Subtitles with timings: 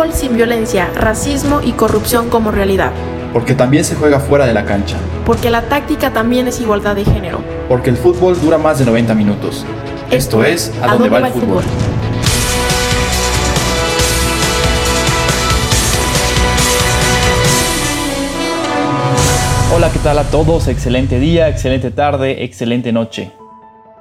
[0.00, 2.90] fútbol sin violencia, racismo y corrupción como realidad.
[3.34, 4.96] Porque también se juega fuera de la cancha.
[5.26, 7.42] Porque la táctica también es igualdad de género.
[7.68, 9.66] Porque el fútbol dura más de 90 minutos.
[10.10, 11.62] Esto, es A, dónde, va, el fútbol?
[19.74, 20.68] Hola, ¿qué tal a todos?
[20.68, 23.32] Excelente día, excelente tarde, excelente noche.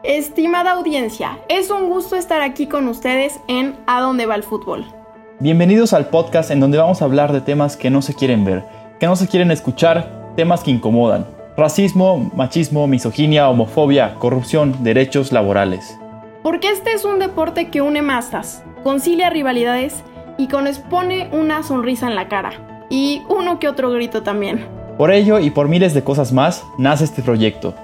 [0.03, 4.98] Estimada audiencia, es un gusto estar aquí con ustedes en A dónde va el fútbol.
[5.41, 8.65] Bienvenidos al podcast en donde vamos a hablar de temas que no se quieren ver,
[8.99, 11.25] que no se quieren escuchar, temas que incomodan.
[11.55, 15.97] Racismo, machismo, misoginia, homofobia, corrupción, derechos laborales.
[16.43, 20.03] Porque este es un deporte que une masas, concilia rivalidades
[20.37, 22.85] y que nos pone una sonrisa en la cara.
[22.89, 24.65] Y uno que otro grito también.
[24.97, 27.75] Por ello y por miles de cosas más, nace este proyecto,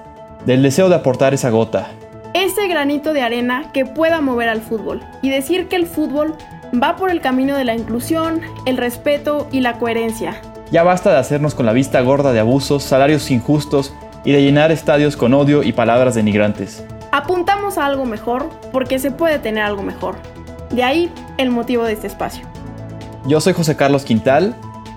[0.44, 1.86] del deseo de aportar esa gota.
[2.34, 6.34] Ese granito de arena que pueda mover al fútbol y decir que el fútbol
[6.74, 10.40] va por el camino de la inclusión, el respeto y la coherencia.
[10.70, 14.72] Ya basta de hacernos con la vista gorda de abusos, salarios injustos y de llenar
[14.72, 16.84] estadios con odio y palabras denigrantes.
[17.12, 20.16] Apuntamos a algo mejor porque se puede tener algo mejor.
[20.70, 22.44] De ahí el motivo de este espacio.
[23.26, 24.56] Yo soy José Carlos Quintal,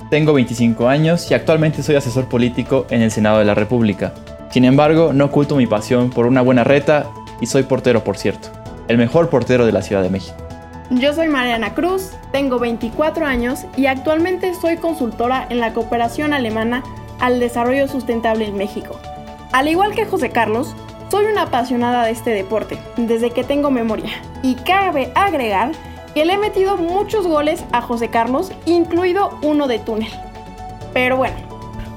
[0.10, 4.14] tengo 25 años y actualmente soy asesor político en el Senado de la República.
[4.50, 7.06] Sin embargo, no oculto mi pasión por una buena reta
[7.40, 8.50] y soy portero, por cierto,
[8.88, 10.49] el mejor portero de la Ciudad de México.
[10.92, 16.82] Yo soy Mariana Cruz, tengo 24 años y actualmente soy consultora en la cooperación alemana
[17.20, 19.00] al desarrollo sustentable en México.
[19.52, 20.76] Al igual que José Carlos,
[21.12, 24.10] soy una apasionada de este deporte desde que tengo memoria
[24.42, 25.74] y cabe agregar
[26.16, 30.12] que le he metido muchos goles a José Carlos, incluido uno de túnel.
[30.92, 31.36] Pero bueno,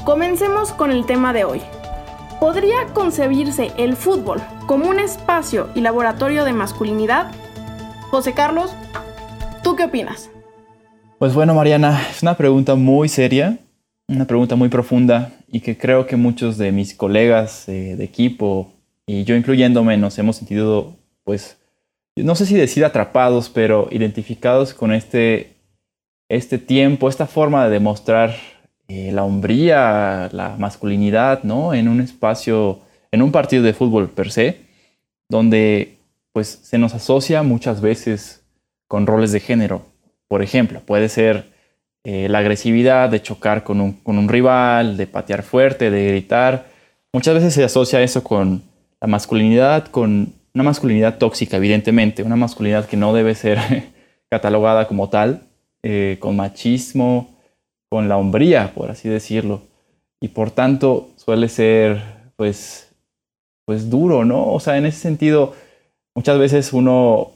[0.04, 1.62] comencemos con el tema de hoy.
[2.40, 7.30] ¿Podría concebirse el fútbol como un espacio y laboratorio de masculinidad?
[8.12, 8.70] José Carlos,
[9.64, 10.28] ¿tú qué opinas?
[11.18, 13.56] Pues bueno, Mariana, es una pregunta muy seria,
[14.06, 18.70] una pregunta muy profunda y que creo que muchos de mis colegas de equipo
[19.06, 21.56] y yo incluyéndome nos hemos sentido, pues,
[22.14, 25.54] no sé si decir atrapados, pero identificados con este,
[26.28, 28.36] este tiempo, esta forma de demostrar
[28.88, 31.72] eh, la hombría, la masculinidad, ¿no?
[31.72, 32.80] En un espacio,
[33.10, 34.60] en un partido de fútbol per se,
[35.30, 36.01] donde
[36.32, 38.44] pues se nos asocia muchas veces
[38.88, 39.86] con roles de género.
[40.28, 41.52] Por ejemplo, puede ser
[42.04, 46.66] eh, la agresividad de chocar con un, rival, de patear fuerte, de gritar.
[47.12, 48.62] Muchas veces se asocia eso con
[49.00, 53.58] la masculinidad, con una masculinidad tóxica, evidentemente, una masculinidad que no debe ser
[54.30, 55.44] catalogada como tal,
[55.82, 57.38] eh, con machismo,
[57.88, 59.62] con la hombría, por así decirlo.
[60.20, 62.02] Y por tanto suele ser,
[62.36, 62.92] pues,
[63.64, 64.52] pues duro, ¿no?
[64.52, 65.54] O sea, en ese sentido,
[66.14, 67.32] muchas veces uno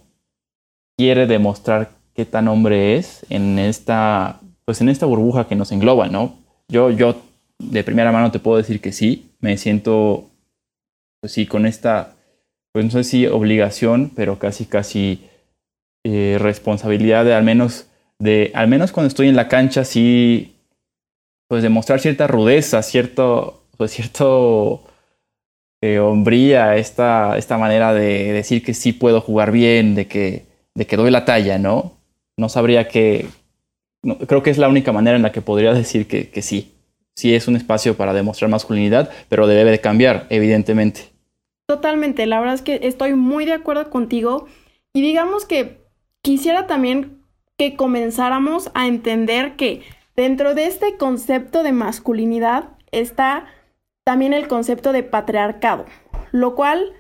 [0.97, 6.09] quiere demostrar qué tan hombre es en esta, pues en esta burbuja que nos engloba,
[6.09, 6.39] ¿no?
[6.69, 7.17] Yo, yo
[7.59, 10.31] de primera mano te puedo decir que sí, me siento,
[11.21, 12.15] pues sí, con esta,
[12.73, 15.29] pues no sé si obligación, pero casi, casi
[16.05, 17.89] eh, responsabilidad de al menos,
[18.19, 20.57] de, al menos cuando estoy en la cancha, sí,
[21.49, 24.83] pues demostrar cierta rudeza, cierto, pues cierto
[25.81, 30.87] eh, hombría, esta, esta manera de decir que sí puedo jugar bien, de que, de
[30.87, 31.93] que doy la talla, ¿no?
[32.37, 33.27] No sabría que...
[34.27, 36.73] creo que es la única manera en la que podría decir que, que sí.
[37.15, 41.17] Sí es un espacio para demostrar masculinidad, pero debe de cambiar, evidentemente.
[41.67, 44.47] Totalmente, la verdad es que estoy muy de acuerdo contigo
[44.93, 45.85] y digamos que
[46.23, 47.23] quisiera también
[47.57, 49.83] que comenzáramos a entender que
[50.15, 53.47] dentro de este concepto de masculinidad está
[54.07, 55.85] también el concepto de patriarcado,
[56.31, 56.93] lo cual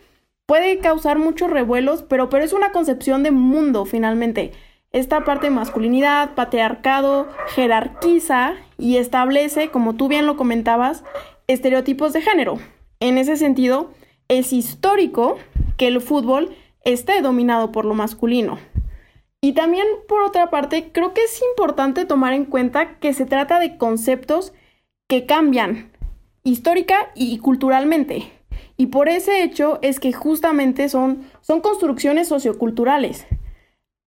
[0.44, 4.50] puede causar muchos revuelos, pero, pero es una concepción de mundo finalmente.
[4.90, 11.04] Esta parte de masculinidad, patriarcado, jerarquiza y establece, como tú bien lo comentabas,
[11.46, 12.58] estereotipos de género.
[12.98, 13.92] En ese sentido,
[14.26, 15.38] es histórico
[15.76, 18.58] que el fútbol esté dominado por lo masculino.
[19.40, 23.60] Y también, por otra parte, creo que es importante tomar en cuenta que se trata
[23.60, 24.52] de conceptos
[25.08, 25.92] que cambian,
[26.46, 28.32] histórica y culturalmente.
[28.76, 33.26] Y por ese hecho es que justamente son, son construcciones socioculturales.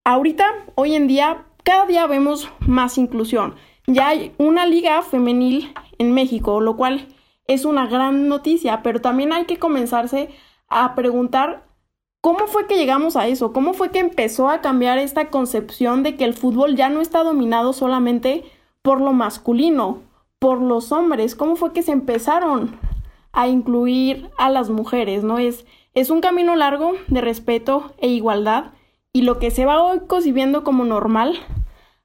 [0.05, 0.45] Ahorita,
[0.75, 3.55] hoy en día, cada día vemos más inclusión.
[3.87, 7.07] Ya hay una liga femenil en México, lo cual
[7.45, 10.29] es una gran noticia, pero también hay que comenzarse
[10.69, 11.67] a preguntar
[12.21, 16.15] cómo fue que llegamos a eso, cómo fue que empezó a cambiar esta concepción de
[16.15, 18.45] que el fútbol ya no está dominado solamente
[18.81, 20.03] por lo masculino,
[20.39, 22.77] por los hombres, cómo fue que se empezaron
[23.31, 25.37] a incluir a las mujeres, ¿no?
[25.37, 28.71] Es, es un camino largo de respeto e igualdad
[29.13, 31.37] y lo que se va hoy concibiendo como normal,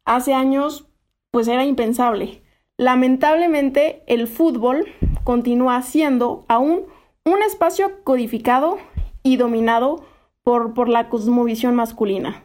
[0.05, 0.87] hace años
[1.31, 2.43] pues era impensable.
[2.77, 4.87] Lamentablemente el fútbol
[5.23, 6.83] continúa siendo aún
[7.25, 8.79] un espacio codificado
[9.23, 10.05] y dominado
[10.43, 12.45] por, por la cosmovisión masculina.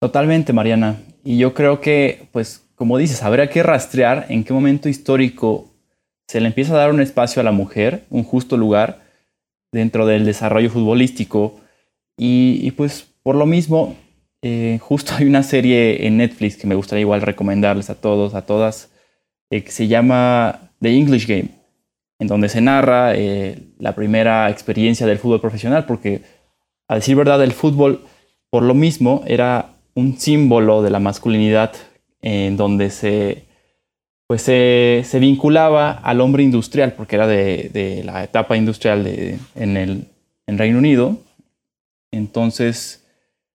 [0.00, 1.02] Totalmente, Mariana.
[1.24, 5.74] Y yo creo que, pues, como dices, habría que rastrear en qué momento histórico
[6.28, 9.02] se le empieza a dar un espacio a la mujer, un justo lugar
[9.72, 11.60] dentro del desarrollo futbolístico.
[12.16, 13.96] Y, pues, por lo mismo,
[14.42, 18.46] eh, justo hay una serie en Netflix que me gustaría igual recomendarles a todos, a
[18.46, 18.92] todas,
[19.50, 21.48] eh, que se llama The English Game,
[22.20, 26.22] en donde se narra eh, la primera experiencia del fútbol profesional, porque
[26.86, 28.04] a decir verdad, el fútbol
[28.50, 31.72] por lo mismo era un símbolo de la masculinidad
[32.22, 33.44] en donde se,
[34.26, 39.06] pues se, vinculaba al hombre industrial, porque era de, la etapa industrial
[39.54, 40.06] en el
[40.48, 41.18] en Reino Unido.
[42.10, 43.04] Entonces,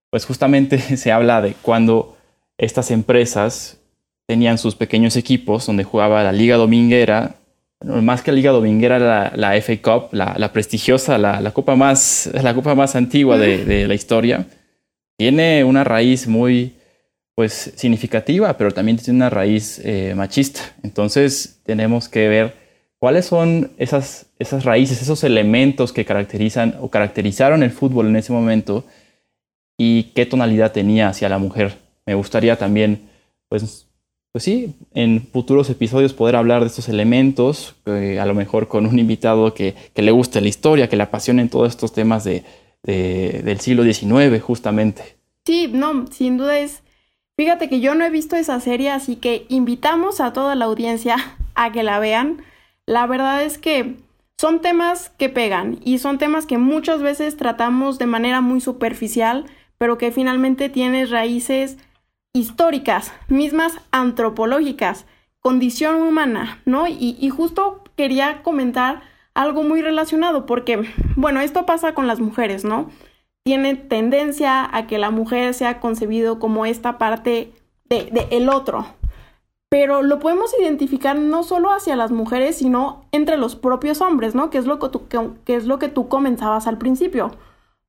[0.09, 2.15] pues justamente se habla de cuando
[2.57, 3.79] estas empresas
[4.25, 7.35] tenían sus pequeños equipos donde jugaba la Liga Dominguera,
[7.81, 12.53] más que la Liga Dominguera, la, la FA Cup, la, prestigiosa, la, copa más, la
[12.53, 14.45] copa más antigua de, la historia.
[15.17, 16.73] Tiene una raíz muy
[17.35, 20.61] pues, significativa, pero también tiene una raíz eh, machista.
[20.83, 22.55] Entonces tenemos que ver
[22.99, 28.31] cuáles son esas, esas raíces, esos elementos que caracterizan o caracterizaron el fútbol en ese
[28.31, 28.85] momento
[29.77, 31.77] y qué tonalidad tenía hacia la mujer.
[32.05, 33.09] Me gustaría también
[33.49, 33.87] pues,
[34.31, 38.85] pues sí, en futuros episodios poder hablar de estos elementos, eh, a lo mejor con
[38.85, 42.43] un invitado que, le guste la historia, que le apasionen todos estos temas de,
[42.83, 45.17] del siglo XIX, justamente.
[45.45, 46.83] Sí, no, sin duda es...
[47.35, 51.17] Fíjate que yo no he visto esa serie, así que invitamos a toda la audiencia
[51.55, 52.43] a que la vean.
[52.85, 53.97] La verdad es que
[54.37, 59.45] son temas que pegan y son temas que muchas veces tratamos de manera muy superficial,
[59.77, 61.77] pero que finalmente tienen raíces
[62.33, 65.05] históricas, mismas antropológicas,
[65.39, 66.87] condición humana, ¿no?
[66.87, 69.03] Y, justo quería comentar
[69.35, 70.83] algo muy relacionado, porque,
[71.15, 72.89] bueno, esto pasa con las mujeres, ¿no?
[73.43, 77.53] Tiene tendencia a que la mujer sea concebido como esta parte
[77.89, 78.85] de, el otro,
[79.69, 84.49] pero lo podemos identificar no solo hacia las mujeres, sino entre los propios hombres, ¿no?
[84.49, 85.07] Que es lo que tú,
[85.43, 87.31] que es lo que tú comenzabas al principio.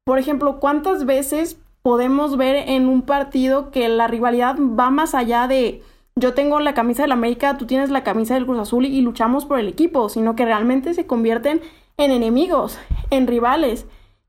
[0.05, 5.47] Por ejemplo, ¿cuántas veces podemos ver en un partido que la rivalidad va más allá
[5.47, 5.83] de
[6.17, 9.45] yo tengo la camisa del América, tú tienes la camisa del Cruz Azul y, luchamos
[9.47, 11.61] por el equipo, sino que realmente se convierten
[11.97, 12.79] en enemigos,
[13.11, 13.87] en rivales.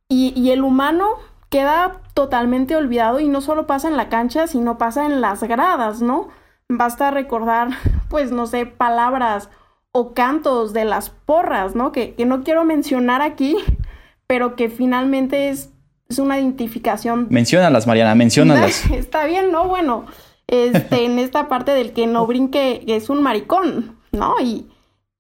[0.07, 1.07] Y, y, el humano
[1.49, 6.01] queda totalmente olvidado y no solo pasa en la cancha, sino pasa en las gradas,
[6.01, 6.29] ¿no?
[6.69, 7.69] Basta recordar,
[8.09, 9.49] pues, no sé, palabras
[9.91, 11.91] o cantos de las porras, ¿no?
[11.91, 13.57] Que, que no quiero mencionar aquí,
[14.27, 15.71] pero que finalmente es
[16.09, 17.27] es una identificación.
[17.29, 18.85] Menciónalas, Mariana, menciónalas.
[18.91, 19.67] Está bien, ¿no?
[19.67, 20.05] Bueno,
[20.47, 24.35] este, en esta parte del que no brinque es un maricón, ¿no?
[24.41, 24.67] Y,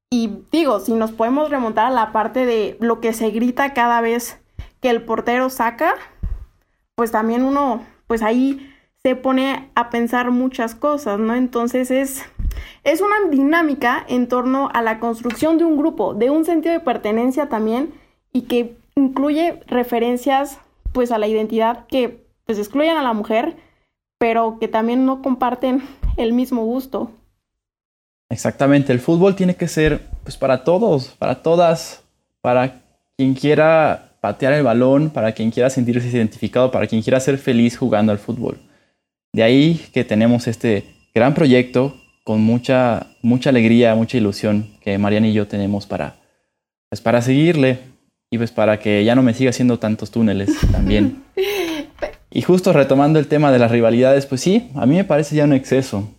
[0.09, 4.01] y digo, si nos podemos remontar a la parte de lo que se grita cada
[4.01, 4.39] vez
[4.85, 5.95] que el portero saca,
[6.93, 8.71] pues también uno, pues ahí
[9.01, 11.33] se pone a pensar muchas cosas, ¿no?
[11.33, 12.23] Entonces es,
[12.83, 16.81] es una dinámica en torno a la construcción de un grupo, de un sentido de
[16.81, 17.95] pertenencia también,
[18.31, 20.59] y que incluye referencias
[20.91, 23.57] pues a la identidad que pues excluyen a la mujer,
[24.19, 25.81] pero que también no comparten
[26.15, 27.09] el mismo gusto.
[28.29, 32.03] Exactamente, el fútbol tiene que ser pues para todos, para todas,
[32.41, 32.83] para
[33.17, 37.77] quien quiera patear el balón, para quien quiera sentirse identificado, para quien quiera ser feliz
[37.77, 38.57] jugando al fútbol.
[39.31, 45.27] De ahí que tenemos este gran proyecto con mucha mucha alegría, mucha ilusión que Mariana
[45.27, 46.15] y yo tenemos para
[46.89, 47.79] pues para seguirle,
[48.31, 51.23] y pues para que ya no me siga haciendo tantos túneles también.
[52.31, 55.43] y justo retomando el tema de las rivalidades, pues sí, a mí me parece ya
[55.43, 56.09] un exceso.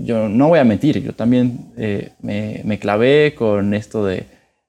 [0.00, 4.26] yo no voy a mentir, yo también eh, me, clavé con esto de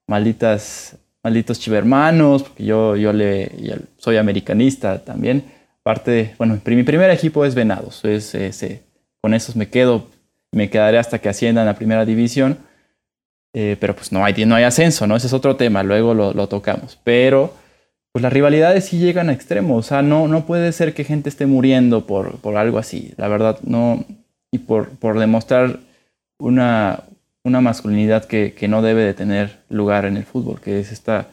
[0.07, 3.51] malditas, malditos chivermanos, porque yo, yo, le,
[3.97, 5.43] soy americanista también.
[5.81, 8.35] Parte, bueno, mi primer equipo es Venados, es,
[9.21, 10.07] con esos me quedo,
[10.51, 12.57] me quedaré hasta que asciendan a primera división.
[13.55, 15.15] Eh, pero pues no hay, no hay ascenso, ¿no?
[15.15, 16.97] Ese es otro tema, luego lo, lo, tocamos.
[17.03, 17.53] Pero
[18.11, 21.29] pues las rivalidades sí llegan a extremos, o sea, no, no puede ser que gente
[21.29, 24.05] esté muriendo por, por algo así, la verdad, no,
[24.51, 25.79] y por, por demostrar
[26.39, 27.03] una,
[27.43, 31.27] una masculinidad que, que, no debe de tener lugar en el fútbol, que es esta,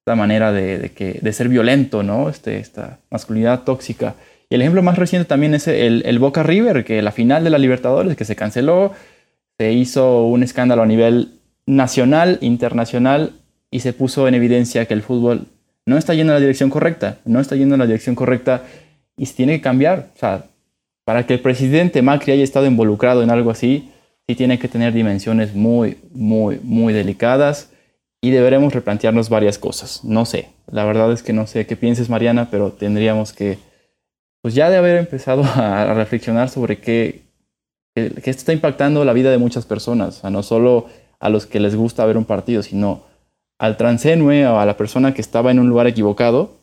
[0.00, 2.28] esta manera de, de, que, de ser violento, ¿no?
[2.28, 4.14] Este, esta masculinidad tóxica.
[4.48, 7.50] Y el ejemplo más reciente también es el, el Boca River, que la final de
[7.50, 8.92] la Libertadores, que se canceló,
[9.58, 13.32] se hizo un escándalo a nivel nacional, internacional,
[13.70, 15.46] y se puso en evidencia que el fútbol
[15.84, 18.62] no está yendo en la dirección correcta, no está yendo en la dirección correcta
[19.16, 20.10] y se tiene que cambiar.
[20.14, 20.44] O sea,
[21.04, 23.90] para que el presidente Macri haya estado involucrado en algo así,
[24.28, 27.70] sí tiene que tener dimensiones muy, muy, muy delicadas
[28.20, 30.04] y deberemos replantearnos varias cosas.
[30.04, 33.58] No sé, la verdad es que no sé qué pienses, Mariana, pero tendríamos que,
[34.42, 37.22] pues ya de haber empezado a, reflexionar sobre qué,
[37.94, 40.86] esto está impactando la vida de muchas personas, no solo
[41.20, 43.04] a los que les gusta ver un partido, sino
[43.58, 46.58] al transenue o a la persona que estaba en un lugar equivocado,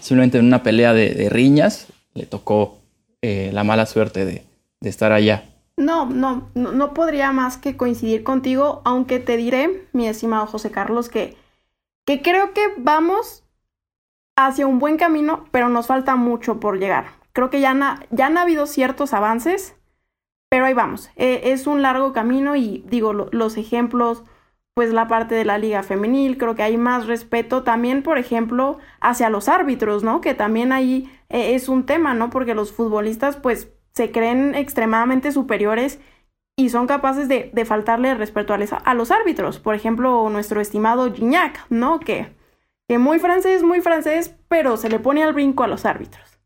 [0.00, 2.80] simplemente en una pelea de, riñas, le tocó
[3.22, 4.42] eh, la mala suerte de
[4.82, 5.44] estar allá.
[5.76, 11.10] No, no, no, podría más que coincidir contigo, aunque te diré, mi estimado José Carlos,
[11.10, 11.36] que,
[12.06, 13.44] que creo que vamos
[14.36, 17.08] hacia un buen camino, pero nos falta mucho por llegar.
[17.34, 19.76] Creo que ya, ya han habido ciertos avances,
[20.48, 21.10] pero ahí vamos.
[21.16, 24.24] E, es un largo camino y digo, los ejemplos,
[24.74, 28.78] pues la parte de la liga femenil, creo que hay más respeto también, por ejemplo,
[29.00, 30.22] hacia los árbitros, ¿no?
[30.22, 32.30] Que también ahí eh, es un tema, ¿no?
[32.30, 35.98] Porque los futbolistas, pues se creen extremadamente superiores
[36.54, 39.58] y son capaces de, faltarle respeto a, a, los árbitros.
[39.58, 41.98] Por ejemplo, nuestro estimado Gignac, ¿no?
[41.98, 42.34] Que,
[42.88, 46.38] que muy francés, muy francés, pero se le pone al brinco a los árbitros.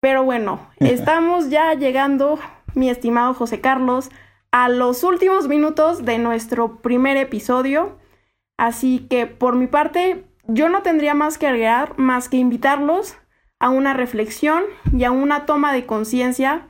[0.00, 2.40] Pero bueno, estamos ya llegando,
[2.74, 4.10] mi estimado José Carlos,
[4.50, 7.98] a los últimos minutos de nuestro primer episodio.
[8.58, 13.16] Así que por mi parte, yo no tendría más que agregar, más que invitarlos
[13.60, 16.66] a una reflexión y a una toma de conciencia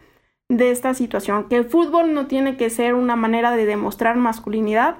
[0.50, 4.97] de esta situación, que el fútbol no tiene que ser una manera de demostrar masculinidad,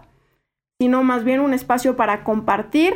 [0.79, 2.95] sino más bien un espacio para compartir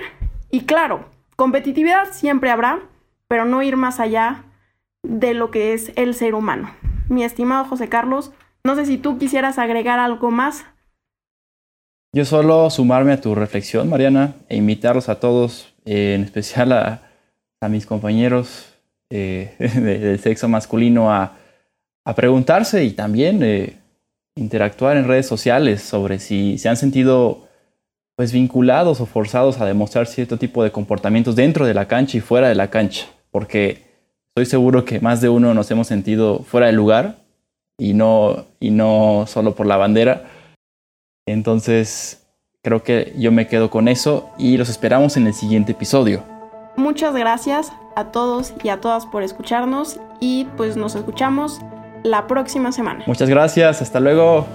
[0.50, 2.80] y claro, competitividad siempre habrá,
[3.26, 4.44] pero no ir más allá
[5.02, 6.70] de lo que es el ser humano.
[7.08, 8.30] Mi estimado José Carlos,
[8.62, 10.64] no sé si tú quisieras agregar algo más.
[12.12, 17.00] Yo solo sumarme a tu reflexión, Mariana, e invitarlos a todos, eh, en especial a,
[17.68, 18.74] mis compañeros
[19.10, 21.38] eh, del sexo masculino, a
[22.04, 23.78] a preguntarse y también eh,
[24.36, 27.48] interactuar en redes sociales sobre si se han sentido
[28.16, 32.20] pues vinculados o forzados a demostrar cierto tipo de comportamientos dentro de la cancha y
[32.20, 33.82] fuera de la cancha, porque
[34.28, 37.16] estoy seguro que más de uno nos hemos sentido fuera del lugar
[37.78, 40.30] y no, y no solo por la bandera.
[41.26, 42.24] Entonces,
[42.62, 46.22] creo que yo me quedo con eso y los esperamos en el siguiente episodio.
[46.76, 51.60] Muchas gracias a todos y a todas por escucharnos y pues nos escuchamos
[52.04, 53.02] la próxima semana.
[53.06, 54.46] Muchas gracias, hasta luego.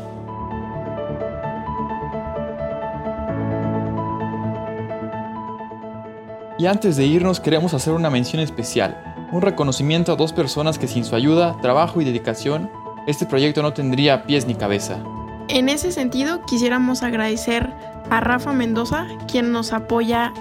[6.57, 10.87] Y antes de irnos queremos hacer una mención especial, un reconocimiento a dos personas que
[10.87, 12.69] sin su ayuda, trabajo y dedicación,
[13.07, 14.99] este proyecto no tendría pies ni cabeza.
[15.47, 17.73] En ese sentido, quisiéramos agradecer
[18.09, 20.33] a Rafa Mendoza, quien nos apoya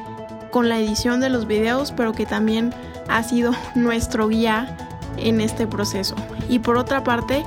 [0.50, 2.74] con la edición de los videos, pero que también
[3.08, 4.87] ha sido nuestro guía
[5.22, 6.14] en este proceso.
[6.48, 7.44] Y por otra parte,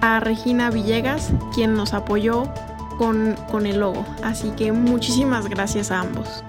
[0.00, 2.44] a Regina Villegas, quien nos apoyó
[2.98, 4.04] con, con el logo.
[4.22, 6.44] Así que muchísimas gracias a ambos.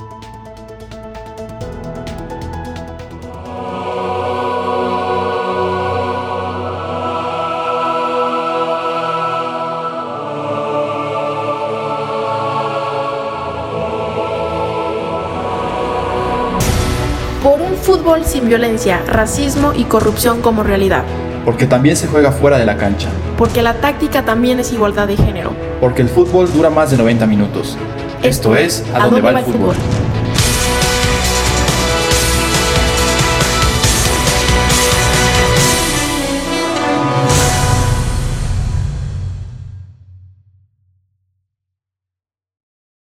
[17.58, 21.04] Fútbol sin violencia, racismo y corrupción como realidad.
[21.46, 23.10] Porque también se juega fuera de la cancha.
[23.38, 25.54] Porque la táctica también es igualdad de género.
[25.82, 27.78] Porque el fútbol dura más de 90 minutos.
[28.22, 29.76] Esto, es A, dónde, va, el fútbol?